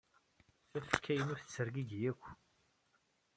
[0.71, 2.23] Tafekka-innu tettargigi yakk.